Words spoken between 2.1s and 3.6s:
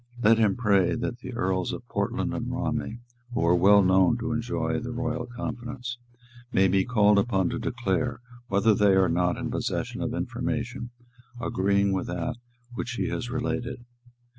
and Romney, who are